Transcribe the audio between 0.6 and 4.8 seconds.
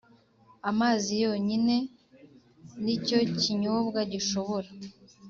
amazi yonyine nicyo kinyobwa gishobora